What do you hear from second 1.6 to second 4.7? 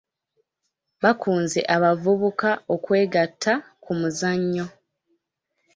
abavubuka okwegatta ku muzannyo.